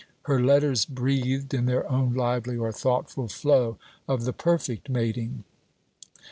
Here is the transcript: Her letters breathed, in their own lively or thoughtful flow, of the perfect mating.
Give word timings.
Her 0.23 0.41
letters 0.43 0.83
breathed, 0.83 1.53
in 1.53 1.67
their 1.67 1.87
own 1.87 2.15
lively 2.15 2.57
or 2.57 2.71
thoughtful 2.71 3.27
flow, 3.27 3.77
of 4.07 4.25
the 4.25 4.33
perfect 4.33 4.89
mating. 4.89 5.43